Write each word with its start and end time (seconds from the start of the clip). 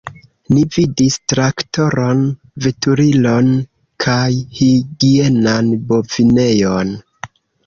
Ni 0.53 0.61
vidis 0.75 1.17
traktoron, 1.33 2.23
veturilon 2.67 3.51
kaj 4.07 4.25
higienan 4.63 5.71
bovinejon. 5.93 6.97